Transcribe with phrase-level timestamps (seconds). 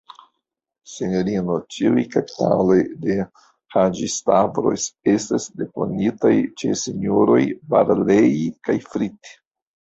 [0.93, 3.19] Sinjorino, ĉiuj kapitaloj de
[3.75, 7.41] Haĝi-Stavros estas deponitaj ĉe S-roj
[7.75, 8.37] Barlei
[8.67, 9.35] kaj Fritt.